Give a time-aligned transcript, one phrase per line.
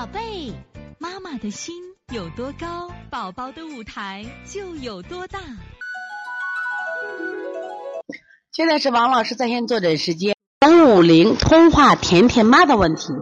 [0.00, 0.50] 宝贝，
[0.98, 1.74] 妈妈的心
[2.10, 5.38] 有多高，宝宝的舞台就有多大。
[8.50, 10.34] 现在是王老师在线坐诊时间，
[10.66, 13.12] 零五零通话甜甜妈的问题。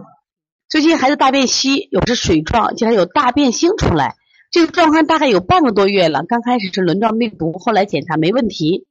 [0.69, 4.15] 最近孩子大便稀，有时水状，竟然有大便星出来，
[4.49, 6.23] 这个状况大概有半个多月了。
[6.23, 8.87] 刚开始是轮状病毒，后来检查没问题，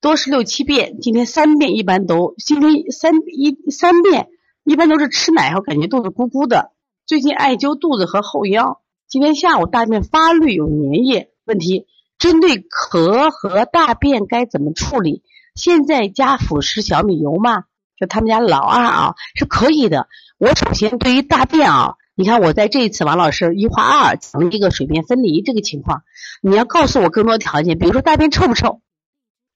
[0.00, 4.28] 多是六七遍，今天三遍一般都，今天三一三遍
[4.62, 6.70] 一般都是吃奶后感觉肚子咕咕的。
[7.06, 11.86] 最近艾灸肚子和后腰，今天下午大便发绿有粘液，问题
[12.18, 15.22] 针对咳和大便该怎么处理？
[15.54, 17.62] 现在加辅食小米油吗？
[17.96, 20.08] 就他们家老二啊是可以的。
[20.36, 26.02] 我首先对于大便啊，你看我在这一次王老师一话二讲了一个水便分离这个情况，
[26.42, 28.80] 你要告诉我更多条件，比如说大便臭不臭？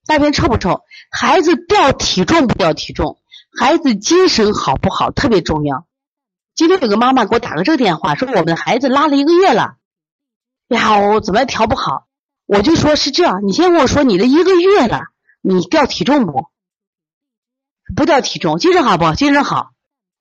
[0.07, 0.83] 大便臭不臭？
[1.11, 3.19] 孩子掉体重不掉体重？
[3.59, 5.11] 孩子精神好不好？
[5.11, 5.85] 特别重要。
[6.61, 9.77] 今天有个妈妈给我打个这个电话，说我们的孩子拉了一个月了，
[10.69, 12.07] 呀，我怎么调不好？
[12.45, 15.05] 我就说是这样，你先跟我说你的一个月了，
[15.41, 16.49] 你掉体重不？
[17.97, 19.15] 不掉体重，精神好不？
[19.15, 19.71] 精神好。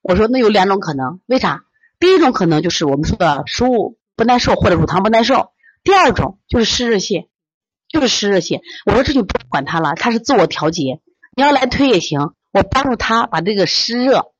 [0.01, 1.65] 我说那有两种可能，为啥？
[1.99, 5.51] 第一种可能就是我们说的食物不耐受或者乳糖不耐受，
[5.83, 7.27] 第二种就是湿热泻，
[7.89, 8.61] 就是湿热泻。
[8.85, 11.01] 我说这就不管他了，他是自我调节，
[11.35, 14.31] 你要来推也行，我帮助他把这个湿热。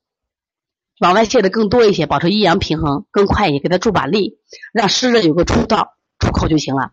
[1.00, 4.38] 往外泄的更多一些，保持阴阳平衡更快一些，给他助把力，
[4.73, 6.92] 让湿热有个出道出口就行了。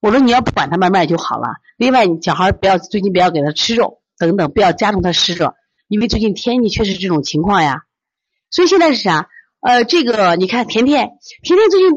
[0.00, 1.48] 我说你要不管他，慢慢就好了。
[1.76, 5.54] 另外，小孩不要最近不要给他吃肉等等，不要加重他湿热，
[5.88, 7.82] 因为最近天气确实这种情况呀。
[8.50, 9.28] 所以现在是啥？
[9.60, 11.10] 呃，这个你看，甜甜，
[11.42, 11.90] 甜甜最近，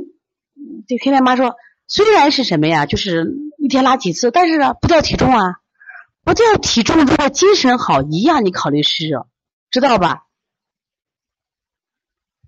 [0.87, 1.55] 这甜甜妈说，
[1.87, 5.57] 虽然是什么呀，就是一天拉几次，但是呢不掉体重啊，
[6.23, 9.27] 不掉体重，如果精神好，一样你考虑湿热，
[9.69, 10.23] 知道吧？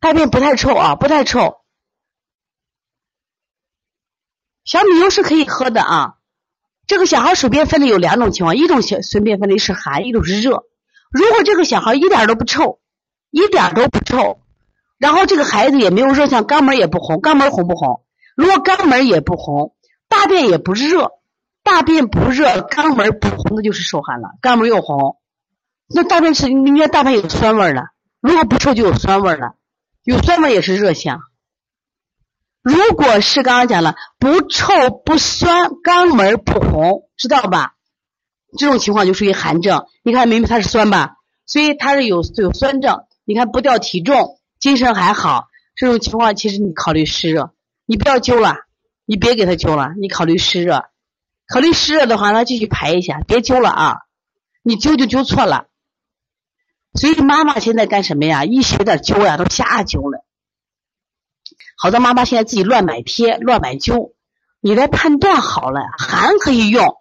[0.03, 1.61] 大便不太臭啊，不太臭。
[4.65, 6.15] 小米油是可以喝的啊。
[6.86, 10.65] 这个小孩水便分离有两种情况，一种小水便分离是寒，一种是热。
[11.09, 12.81] 如果这个小孩一点都不臭，
[13.30, 14.42] 一点都不臭，
[14.97, 18.03] 然后这个孩子也没有热象，肛门也不红，肛门红不红？
[18.36, 19.73] 如果肛门也不红，
[20.09, 21.11] 大便也不热，
[21.63, 24.31] 大便不热，肛门不红，的就是受寒了。
[24.42, 25.17] 肛门又红，
[25.87, 27.83] 那大便是应该大便有酸味了。
[28.19, 29.55] 如果不臭就有酸味了。
[30.03, 31.21] 有酸味也是热象。
[32.61, 37.75] 如果是刚刚讲了不臭不酸，肛门不红，知道吧？
[38.58, 39.86] 这种情况就属于寒症。
[40.03, 41.15] 你看明明它是酸吧，
[41.45, 43.05] 所以它是有有酸症。
[43.25, 47.53] 你看不掉体重，精神还好，这种情况其实你考虑湿热，
[47.86, 48.58] 你不要灸了，
[49.05, 50.86] 你别给他灸了，你考虑湿热。
[51.47, 53.97] 考虑湿热的话，那继续排一下，别灸了啊！
[54.61, 55.67] 你灸就灸错了。
[56.93, 58.45] 所以妈妈现在干什么呀？
[58.45, 60.23] 一学点灸呀，都瞎灸了。
[61.77, 64.14] 好多妈妈现在自己乱买贴、乱买灸。
[64.61, 66.95] 你来判断好了，寒可以用，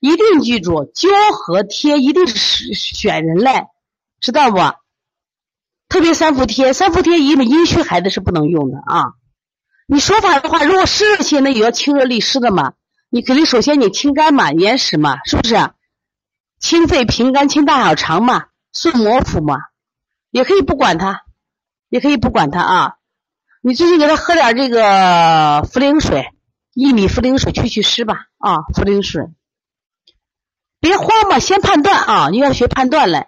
[0.00, 3.66] 一定记住灸和贴一定是选人嘞，
[4.20, 4.58] 知道不？
[5.88, 9.14] 特别三伏贴，三伏贴因为阴虚孩子是不能用的啊。
[9.86, 12.74] 你说法的话，如果湿热性，那也要清热利湿的嘛。
[13.08, 15.56] 你肯定首先你清肝嘛，眼屎嘛，是不是？
[16.60, 18.44] 清肺平肝、清大小肠嘛。
[18.80, 19.56] 顺摩腹嘛，
[20.30, 21.24] 也可以不管它，
[21.88, 22.94] 也可以不管它啊。
[23.60, 24.80] 你最近给他喝点这个
[25.64, 26.28] 茯苓水，
[26.76, 29.24] 薏米茯苓水去去湿吧啊，茯苓水。
[30.78, 33.26] 别慌嘛，先判断啊，你要学判断嘞。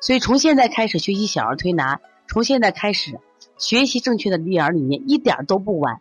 [0.00, 3.20] 所以从现在开始学习小儿推拿，从现在开始
[3.58, 6.00] 学习正确的育儿理念，一点都不晚。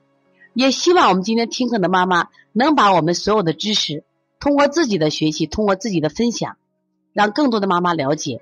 [0.56, 4.04] 也希望我们今天听课的妈妈能把我们所有的知识，
[4.40, 6.58] 通过自己的学习，通过自己的分享，
[7.14, 8.42] 让更多的妈妈了解。